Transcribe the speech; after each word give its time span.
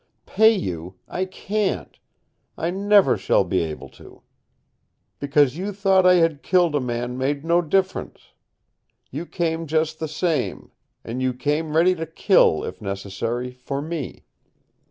Pay 0.25 0.53
you! 0.55 0.95
I 1.07 1.25
can't. 1.25 1.99
I 2.57 2.71
never 2.71 3.17
shall 3.17 3.43
be 3.43 3.59
able 3.61 3.87
to. 3.89 4.23
Because 5.19 5.57
you 5.59 5.71
thought 5.71 6.07
I 6.07 6.15
had 6.15 6.41
killed 6.41 6.73
a 6.73 6.79
man 6.81 7.19
made 7.19 7.45
no 7.45 7.61
difference 7.61 8.31
You 9.11 9.27
came 9.27 9.67
just 9.67 9.99
the 9.99 10.07
same. 10.07 10.71
And 11.03 11.21
you 11.21 11.35
came 11.35 11.75
ready 11.75 11.93
to 11.93 12.07
kill, 12.07 12.63
if 12.63 12.81
necessary 12.81 13.51
for 13.51 13.79
me. 13.79 14.25